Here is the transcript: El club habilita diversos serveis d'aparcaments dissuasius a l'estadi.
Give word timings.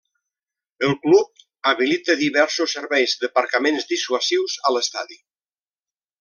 El 0.85 0.93
club 1.03 1.43
habilita 1.71 2.15
diversos 2.21 2.73
serveis 2.79 3.13
d'aparcaments 3.25 3.87
dissuasius 3.93 4.57
a 4.71 4.75
l'estadi. 4.79 5.21